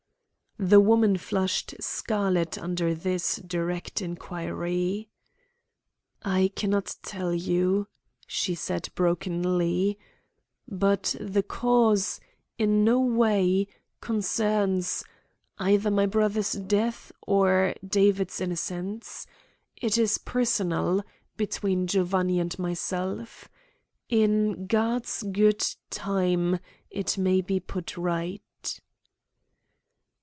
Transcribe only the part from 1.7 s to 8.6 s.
scarlet under this direct inquiry. "I cannot tell you," she